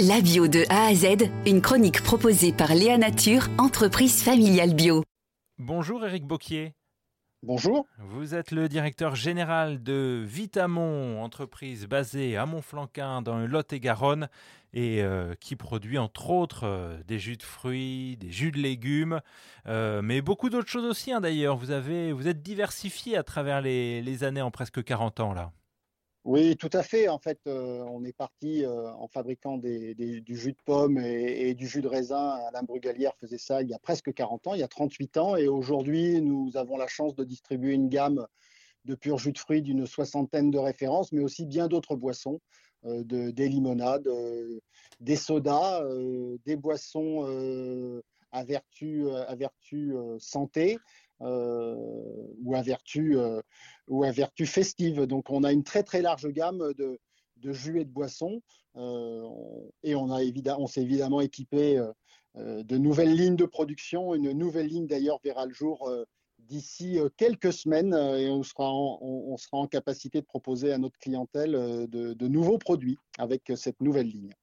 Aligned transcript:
La 0.00 0.20
bio 0.20 0.48
de 0.48 0.64
A 0.70 0.86
à 0.86 0.94
Z, 0.94 1.30
une 1.46 1.60
chronique 1.60 2.02
proposée 2.02 2.52
par 2.52 2.74
Léa 2.74 2.98
Nature, 2.98 3.46
entreprise 3.58 4.24
familiale 4.24 4.74
bio. 4.74 5.04
Bonjour 5.58 6.04
Eric 6.04 6.26
Bocquier. 6.26 6.74
Bonjour. 7.44 7.86
Vous 8.00 8.34
êtes 8.34 8.50
le 8.50 8.68
directeur 8.68 9.14
général 9.14 9.84
de 9.84 10.24
Vitamon, 10.26 11.22
entreprise 11.22 11.86
basée 11.86 12.36
à 12.36 12.44
Montflanquin 12.44 13.22
dans 13.22 13.38
le 13.38 13.46
Lot-et-Garonne 13.46 14.28
et 14.72 15.00
euh, 15.00 15.36
qui 15.38 15.54
produit 15.54 15.98
entre 15.98 16.30
autres 16.30 16.64
euh, 16.64 17.00
des 17.06 17.20
jus 17.20 17.36
de 17.36 17.44
fruits, 17.44 18.16
des 18.16 18.32
jus 18.32 18.50
de 18.50 18.58
légumes, 18.58 19.20
euh, 19.68 20.02
mais 20.02 20.22
beaucoup 20.22 20.50
d'autres 20.50 20.68
choses 20.68 20.86
aussi 20.86 21.12
hein, 21.12 21.20
d'ailleurs. 21.20 21.56
Vous, 21.56 21.70
avez, 21.70 22.10
vous 22.10 22.26
êtes 22.26 22.42
diversifié 22.42 23.16
à 23.16 23.22
travers 23.22 23.60
les, 23.60 24.02
les 24.02 24.24
années 24.24 24.42
en 24.42 24.50
presque 24.50 24.82
40 24.82 25.20
ans 25.20 25.34
là. 25.34 25.52
Oui, 26.24 26.56
tout 26.56 26.70
à 26.72 26.82
fait. 26.82 27.08
En 27.08 27.18
fait, 27.18 27.38
euh, 27.46 27.84
on 27.90 28.02
est 28.02 28.14
parti 28.14 28.64
euh, 28.64 28.90
en 28.94 29.08
fabriquant 29.08 29.58
du 29.58 30.24
jus 30.28 30.52
de 30.52 30.58
pomme 30.64 30.96
et, 30.98 31.52
du 31.52 31.68
jus 31.68 31.82
de 31.82 31.88
raisin. 31.88 32.38
Alain 32.48 32.62
Brugalière 32.62 33.14
faisait 33.20 33.36
ça 33.36 33.60
il 33.60 33.68
y 33.68 33.74
a 33.74 33.78
presque 33.78 34.12
40 34.12 34.46
ans, 34.46 34.54
il 34.54 34.60
y 34.60 34.62
a 34.62 34.68
38 34.68 35.18
ans. 35.18 35.36
Et 35.36 35.48
aujourd'hui, 35.48 36.22
nous 36.22 36.56
avons 36.56 36.78
la 36.78 36.86
chance 36.86 37.14
de 37.14 37.24
distribuer 37.24 37.74
une 37.74 37.90
gamme 37.90 38.26
de 38.86 38.94
pur 38.94 39.18
jus 39.18 39.32
de 39.32 39.38
fruits 39.38 39.60
d'une 39.60 39.86
soixantaine 39.86 40.50
de 40.50 40.58
références, 40.58 41.12
mais 41.12 41.22
aussi 41.22 41.44
bien 41.44 41.68
d'autres 41.68 41.94
boissons, 41.94 42.40
euh, 42.86 43.04
de, 43.04 43.30
des 43.30 43.48
limonades, 43.50 44.08
des 45.00 45.16
sodas, 45.16 45.82
des 46.46 46.56
boissons 46.56 48.02
à 48.32 48.44
vertu, 48.44 49.10
à 49.10 49.34
vertu 49.34 49.94
santé, 50.18 50.78
ou, 51.20 52.54
à 52.54 52.62
vertu, 52.62 53.16
euh, 53.16 53.40
ou 53.88 54.04
à 54.04 54.12
festive. 54.12 55.02
Donc 55.06 55.30
on 55.30 55.44
a 55.44 55.52
une 55.52 55.64
très 55.64 55.82
très 55.82 56.02
large 56.02 56.28
gamme 56.28 56.72
de, 56.74 56.98
de 57.36 57.52
jus 57.52 57.80
et 57.80 57.84
de 57.84 57.90
boissons 57.90 58.40
euh, 58.76 59.28
et 59.82 59.94
on, 59.94 60.10
a 60.10 60.22
évidemment, 60.22 60.62
on 60.62 60.66
s'est 60.66 60.82
évidemment 60.82 61.20
équipé 61.20 61.82
de 62.36 62.76
nouvelles 62.76 63.14
lignes 63.14 63.36
de 63.36 63.46
production. 63.46 64.14
Une 64.14 64.32
nouvelle 64.32 64.66
ligne 64.66 64.86
d'ailleurs 64.86 65.20
verra 65.22 65.46
le 65.46 65.54
jour 65.54 65.90
d'ici 66.40 66.98
quelques 67.16 67.52
semaines 67.52 67.94
et 67.94 68.28
on 68.28 68.42
sera, 68.42 68.68
en, 68.68 68.98
on 69.00 69.36
sera 69.36 69.58
en 69.58 69.66
capacité 69.66 70.20
de 70.20 70.26
proposer 70.26 70.72
à 70.72 70.78
notre 70.78 70.98
clientèle 70.98 71.52
de 71.52 72.28
nouveaux 72.28 72.58
produits 72.58 72.98
avec 73.18 73.52
cette 73.54 73.80
nouvelle 73.80 74.08
ligne. 74.08 74.34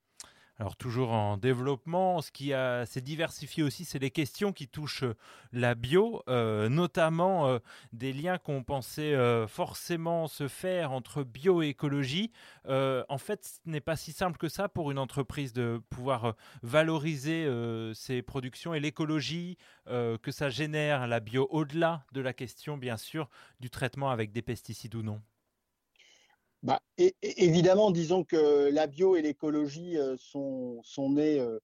Alors 0.61 0.75
toujours 0.75 1.11
en 1.11 1.37
développement, 1.37 2.21
ce 2.21 2.31
qui 2.31 2.53
s'est 2.85 3.01
diversifié 3.01 3.63
aussi, 3.63 3.83
c'est 3.83 3.97
les 3.97 4.11
questions 4.11 4.53
qui 4.53 4.67
touchent 4.67 5.01
euh, 5.01 5.15
la 5.53 5.73
bio, 5.73 6.21
euh, 6.29 6.69
notamment 6.69 7.47
euh, 7.47 7.57
des 7.93 8.13
liens 8.13 8.37
qu'on 8.37 8.63
pensait 8.63 9.15
forcément 9.47 10.27
se 10.27 10.47
faire 10.47 10.91
entre 10.91 11.23
bio 11.23 11.63
et 11.63 11.69
écologie. 11.69 12.31
En 12.67 13.17
fait, 13.17 13.43
ce 13.43 13.71
n'est 13.71 13.81
pas 13.81 13.95
si 13.95 14.11
simple 14.11 14.37
que 14.37 14.49
ça 14.49 14.69
pour 14.69 14.91
une 14.91 14.99
entreprise 14.99 15.51
de 15.51 15.81
pouvoir 15.89 16.35
valoriser 16.61 17.49
ses 17.95 18.21
productions 18.21 18.75
et 18.75 18.79
l'écologie 18.79 19.57
que 19.87 20.31
ça 20.31 20.49
génère 20.49 21.07
la 21.07 21.19
bio 21.19 21.47
au-delà 21.49 22.05
de 22.13 22.21
la 22.21 22.33
question, 22.33 22.77
bien 22.77 22.97
sûr, 22.97 23.29
du 23.59 23.71
traitement 23.71 24.11
avec 24.11 24.31
des 24.31 24.43
pesticides 24.43 24.93
ou 24.93 25.01
non. 25.01 25.21
Bah, 26.63 26.79
évidemment, 27.23 27.89
disons 27.89 28.23
que 28.23 28.69
la 28.71 28.85
bio 28.85 29.15
et 29.15 29.23
l'écologie 29.23 29.97
euh, 29.97 30.15
sont, 30.17 30.79
sont 30.83 31.09
nées 31.09 31.39
euh, 31.39 31.57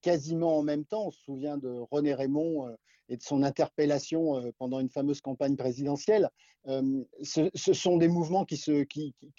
quasiment 0.00 0.58
en 0.58 0.62
même 0.62 0.84
temps. 0.84 1.06
On 1.06 1.10
se 1.10 1.20
souvient 1.22 1.58
de 1.58 1.68
René 1.90 2.14
Raymond 2.14 2.68
euh, 2.68 2.76
et 3.08 3.16
de 3.16 3.22
son 3.22 3.42
interpellation 3.42 4.52
pendant 4.58 4.80
une 4.80 4.90
fameuse 4.90 5.22
campagne 5.22 5.56
présidentielle. 5.56 6.28
Ce, 6.66 7.72
sont 7.72 7.96
des 7.96 8.06
mouvements 8.06 8.44
qui, 8.44 8.62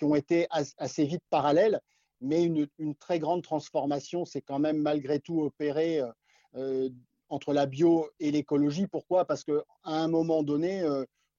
ont 0.02 0.16
été 0.16 0.48
assez 0.50 1.06
vite 1.06 1.22
parallèles, 1.30 1.80
mais 2.20 2.44
une, 2.44 2.68
très 2.96 3.20
grande 3.20 3.44
transformation 3.44 4.26
s'est 4.26 4.42
quand 4.42 4.58
même 4.58 4.80
malgré 4.80 5.20
tout 5.20 5.44
opérée 5.44 6.02
entre 7.30 7.54
la 7.54 7.68
bio 7.68 8.10
et 8.20 8.32
l'écologie. 8.32 8.88
Pourquoi? 8.88 9.26
Parce 9.26 9.44
qu'à 9.44 9.62
un 9.84 10.08
moment 10.08 10.42
donné, 10.42 10.84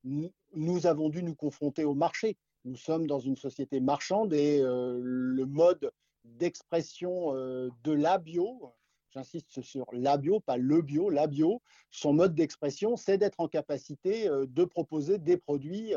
nous 0.05 0.87
avons 0.87 1.09
dû 1.09 1.25
nous 1.25 1.34
confronter 1.34 1.84
au 1.84 1.94
marché. 1.94 2.37
Nous 2.65 2.76
sommes 2.76 3.06
dans 3.06 3.21
une 3.21 3.37
société 3.37 3.81
marchande 3.81 4.34
et 4.34 4.60
euh, 4.60 4.98
le 5.03 5.47
mode 5.47 5.91
d'expression 6.25 7.34
euh, 7.34 7.71
de 7.84 7.93
la 7.93 8.19
bio, 8.19 8.75
j'insiste 9.09 9.62
sur 9.62 9.87
la 9.93 10.19
bio, 10.19 10.41
pas 10.41 10.59
le 10.59 10.82
bio, 10.82 11.09
la 11.09 11.26
bio, 11.26 11.62
son 11.91 12.12
mode 12.12 12.34
d'expression, 12.34 12.97
c'est 12.97 13.16
d'être 13.16 13.41
en 13.41 13.49
capacité 13.49 14.28
euh, 14.28 14.44
de 14.47 14.65
proposer 14.65 15.16
des 15.16 15.38
produits 15.38 15.94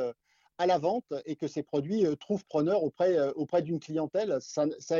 à 0.57 0.65
la 0.65 0.77
vente 0.77 1.13
et 1.25 1.35
que 1.35 1.47
ces 1.47 1.63
produits 1.63 2.05
trouvent 2.17 2.45
preneur 2.45 2.83
auprès, 2.83 3.19
auprès 3.31 3.61
d'une 3.61 3.79
clientèle. 3.79 4.37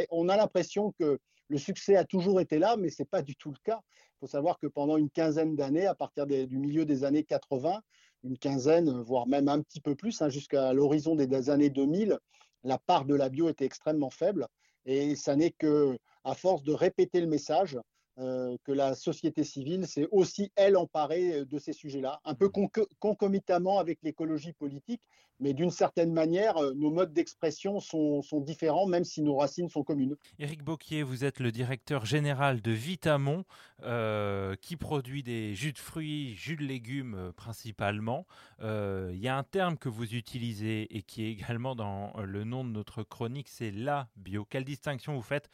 On 0.09 0.27
a 0.27 0.35
l'impression 0.35 0.91
que 0.99 1.19
le 1.47 1.57
succès 1.57 1.95
a 1.95 2.03
toujours 2.03 2.41
été 2.41 2.59
là, 2.59 2.75
mais 2.75 2.89
ce 2.89 3.03
n'est 3.03 3.07
pas 3.07 3.21
du 3.21 3.35
tout 3.35 3.51
le 3.51 3.57
cas. 3.63 3.79
Il 3.95 4.19
faut 4.21 4.27
savoir 4.27 4.57
que 4.57 4.67
pendant 4.67 4.97
une 4.97 5.09
quinzaine 5.09 5.55
d'années, 5.55 5.85
à 5.85 5.95
partir 5.95 6.25
du 6.25 6.57
milieu 6.57 6.85
des 6.85 7.03
années 7.03 7.23
80, 7.23 7.81
une 8.23 8.37
quinzaine, 8.37 8.89
voire 9.01 9.27
même 9.27 9.49
un 9.49 9.61
petit 9.61 9.81
peu 9.81 9.95
plus, 9.95 10.21
hein, 10.21 10.29
jusqu'à 10.29 10.73
l'horizon 10.73 11.15
des 11.15 11.49
années 11.49 11.69
2000, 11.69 12.17
la 12.63 12.77
part 12.77 13.05
de 13.05 13.15
la 13.15 13.29
bio 13.29 13.49
était 13.49 13.65
extrêmement 13.65 14.09
faible. 14.09 14.47
Et 14.85 15.15
ça 15.15 15.35
n'est 15.35 15.51
que 15.51 15.97
à 16.23 16.35
force 16.35 16.63
de 16.63 16.73
répéter 16.73 17.21
le 17.21 17.27
message 17.27 17.77
euh, 18.19 18.55
que 18.63 18.71
la 18.71 18.95
société 18.95 19.43
civile 19.43 19.87
s'est 19.87 20.07
aussi, 20.11 20.51
elle, 20.55 20.77
emparée 20.77 21.45
de 21.45 21.59
ces 21.59 21.73
sujets-là, 21.73 22.21
un 22.23 22.35
peu 22.35 22.49
con 22.49 22.69
concomitamment 22.99 23.79
avec 23.79 23.99
l'écologie 24.03 24.53
politique, 24.53 25.01
mais 25.43 25.53
d'une 25.53 25.69
certaine 25.71 26.13
manière, 26.13 26.57
euh, 26.57 26.73
nos 26.73 26.89
modes 26.89 27.11
d'expression 27.11 27.81
sont, 27.81 28.23
différents, 28.39 28.87
même 28.87 29.03
si 29.03 29.21
nos 29.21 29.35
racines 29.35 29.69
sont 29.69 29.83
communes. 29.83 30.15
Éric 30.39 30.63
Bocquier, 30.63 31.03
vous 31.03 31.25
êtes 31.25 31.39
le 31.39 31.51
directeur 31.51 32.05
général 32.05 32.61
de 32.61 32.71
Vitamon, 32.71 33.43
euh, 33.83 34.55
qui 34.61 34.77
produit 34.77 35.21
des 35.21 35.53
jus 35.53 35.73
de 35.73 35.77
fruits, 35.77 36.33
jus 36.35 36.55
de 36.55 36.63
légumes 36.63 37.15
euh, 37.15 37.31
principalement. 37.33 38.25
Il 38.61 39.19
y 39.19 39.27
a 39.27 39.37
un 39.37 39.43
terme 39.43 39.77
que 39.77 39.89
vous 39.89 40.15
utilisez 40.15 40.87
et 40.95 41.01
qui 41.01 41.25
est 41.25 41.31
également 41.31 41.75
dans 41.75 42.13
le 42.21 42.45
nom 42.45 42.63
de 42.63 42.69
notre 42.69 43.03
chronique, 43.03 43.49
c'est 43.49 43.71
la 43.71 44.07
bio. 44.15 44.45
Quelle 44.45 44.63
distinction 44.63 45.13
vous 45.15 45.21
faites 45.21 45.49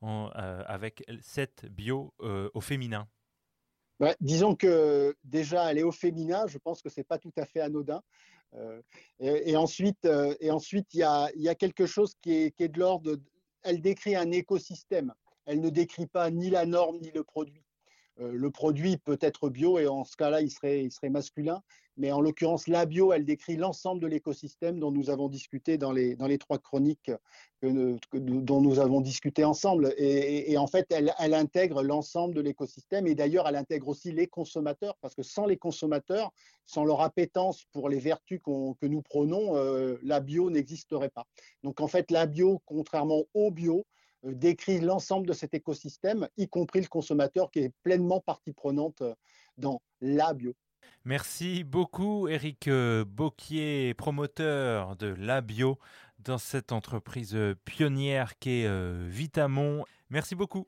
avec 0.00 1.04
cette 1.20 1.66
bio 1.66 2.14
au 2.18 2.60
féminin? 2.62 3.06
Ouais, 4.00 4.16
Disons 4.20 4.54
que 4.54 5.16
déjà, 5.24 5.72
est 5.74 5.82
au 5.82 5.92
féminin, 5.92 6.46
je 6.46 6.58
pense 6.58 6.82
que 6.82 6.88
ce 6.88 7.00
n'est 7.00 7.04
pas 7.04 7.18
tout 7.18 7.32
à 7.36 7.44
fait 7.44 7.60
anodin. 7.60 8.02
Euh, 8.56 8.80
et, 9.20 9.56
ensuite, 9.56 10.04
euh, 10.04 10.34
et 10.40 10.50
ensuite 10.50 10.94
il, 10.94 11.00
y 11.00 11.48
a, 11.48 11.54
quelque 11.54 11.86
chose 11.86 12.14
qui 12.22 12.32
est, 12.32 12.68
de 12.68 12.78
l'ordre, 12.78 13.16
elle 13.62 13.80
décrit 13.80 14.14
un 14.14 14.30
écosystème. 14.30 15.12
Elle 15.46 15.60
ne 15.60 15.70
décrit 15.70 16.06
pas 16.06 16.30
ni 16.30 16.50
la 16.50 16.66
norme 16.66 16.98
ni 16.98 17.10
le 17.10 17.24
produit. 17.24 17.62
Euh, 18.20 18.32
le 18.32 18.50
produit 18.50 18.96
peut 18.96 19.18
être 19.20 19.48
bio 19.50 19.78
et 19.78 19.88
en 19.88 20.04
ce 20.04 20.16
cas-là, 20.16 20.40
il 20.40 20.50
serait 20.50 21.10
masculin. 21.10 21.62
Mais 21.96 22.10
en 22.10 22.20
l'occurrence, 22.20 22.66
la 22.66 22.86
bio, 22.86 23.12
elle 23.12 23.24
décrit 23.24 23.56
l'ensemble 23.56 24.00
de 24.00 24.08
l'écosystème 24.08 24.80
dont 24.80 24.90
nous 24.90 25.10
avons 25.10 25.28
discuté 25.28 25.78
dans 25.78 25.92
les, 25.92 26.38
trois 26.38 26.58
chroniques 26.58 27.12
que, 27.60 27.96
que, 28.10 28.18
dont 28.18 28.60
nous 28.60 28.80
avons 28.80 29.00
discuté 29.00 29.44
ensemble. 29.44 29.94
Et, 29.96 30.58
en 30.58 30.66
fait, 30.66 30.86
elle, 30.90 31.34
intègre 31.34 31.82
l'ensemble 31.82 32.34
de 32.34 32.40
l'écosystème 32.40 33.06
et 33.06 33.14
d'ailleurs, 33.14 33.46
elle 33.48 33.56
intègre 33.56 33.88
aussi 33.88 34.10
les 34.10 34.26
consommateurs 34.26 34.96
parce 35.00 35.14
que 35.14 35.22
sans 35.22 35.46
les 35.46 35.56
consommateurs, 35.56 36.32
sans 36.66 36.84
leur 36.84 37.00
appétence 37.00 37.64
pour 37.72 37.88
les 37.88 37.98
vertus 37.98 38.40
qu 38.44 38.50
que 38.80 38.86
nous 38.86 39.02
prônons, 39.02 39.56
euh, 39.56 39.96
la 40.02 40.20
bio 40.20 40.50
n'existerait 40.50 41.10
pas. 41.10 41.26
Donc 41.62 41.80
en 41.80 41.88
fait, 41.88 42.10
la 42.10 42.26
bio, 42.26 42.60
contrairement 42.66 43.22
au 43.34 43.50
bio, 43.50 43.86
euh, 44.24 44.34
décrit 44.34 44.80
l'ensemble 44.80 45.26
de 45.26 45.32
cet 45.32 45.54
écosystème, 45.54 46.28
y 46.36 46.48
compris 46.48 46.80
le 46.80 46.88
consommateur 46.88 47.50
qui 47.50 47.60
est 47.60 47.72
pleinement 47.82 48.20
partie 48.20 48.52
prenante 48.52 49.02
euh, 49.02 49.14
dans 49.58 49.80
la 50.00 50.34
bio. 50.34 50.54
Merci 51.04 51.64
beaucoup 51.64 52.28
Eric 52.28 52.68
euh, 52.68 53.04
Bocquier, 53.04 53.94
promoteur 53.94 54.96
de 54.96 55.14
la 55.18 55.40
bio 55.40 55.78
dans 56.18 56.38
cette 56.38 56.72
entreprise 56.72 57.36
pionnière 57.64 58.38
qu'est 58.38 58.66
Vitamon. 59.08 59.84
Merci 60.08 60.34
beaucoup. 60.34 60.66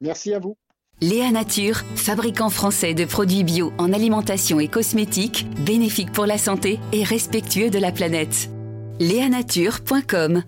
Merci 0.00 0.32
à 0.32 0.38
vous. 0.38 0.56
Léa 1.00 1.30
Nature, 1.30 1.78
fabricant 1.94 2.50
français 2.50 2.92
de 2.92 3.04
produits 3.04 3.44
bio 3.44 3.72
en 3.78 3.92
alimentation 3.92 4.58
et 4.58 4.66
cosmétiques, 4.66 5.46
bénéfique 5.64 6.10
pour 6.10 6.26
la 6.26 6.38
santé 6.38 6.80
et 6.92 7.04
respectueux 7.04 7.70
de 7.70 7.78
la 7.78 7.92
planète. 7.92 8.50
Léanature.com 8.98 10.42